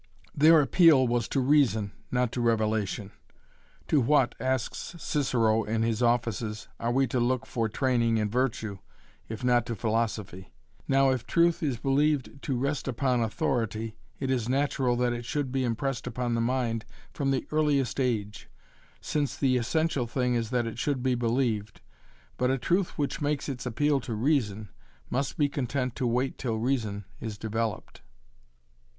Their 0.33 0.61
appeal 0.61 1.07
was 1.07 1.27
to 1.27 1.39
reason 1.39 1.91
not 2.09 2.31
to 2.31 2.41
revelation. 2.41 3.11
To 3.87 4.01
what, 4.01 4.33
asks 4.39 4.95
Cicero 4.97 5.61
in 5.63 5.83
his 5.83 6.01
Offices, 6.01 6.67
are 6.79 6.91
we 6.91 7.05
to 7.05 7.19
look 7.19 7.45
for 7.45 7.69
training 7.69 8.17
in 8.17 8.27
virtue, 8.27 8.79
if 9.29 9.43
not 9.43 9.63
to 9.67 9.75
philosophy? 9.75 10.55
Now, 10.87 11.11
if 11.11 11.27
truth 11.27 11.61
is 11.61 11.77
believed 11.77 12.41
to 12.41 12.57
rest 12.57 12.87
upon 12.87 13.21
authority 13.21 13.95
it 14.19 14.31
is 14.31 14.49
natural 14.49 14.95
that 14.95 15.13
it 15.13 15.23
should 15.23 15.51
be 15.51 15.63
impressed 15.63 16.07
upon 16.07 16.33
the 16.33 16.41
mind 16.41 16.83
from 17.13 17.29
the 17.29 17.45
earliest 17.51 17.99
age, 17.99 18.49
since 19.01 19.37
the 19.37 19.55
essential 19.55 20.07
thing 20.07 20.33
is 20.33 20.49
that 20.49 20.65
it 20.65 20.79
should 20.79 21.03
be 21.03 21.13
believed, 21.13 21.79
but 22.37 22.49
a 22.49 22.57
truth 22.57 22.97
which 22.97 23.21
makes 23.21 23.47
its 23.47 23.67
appeal 23.67 23.99
to 23.99 24.15
reason 24.15 24.69
must 25.11 25.37
be 25.37 25.47
content 25.47 25.95
to 25.97 26.07
wait 26.07 26.39
till 26.39 26.57
reason 26.57 27.05
is 27.19 27.37
developed. 27.37 28.01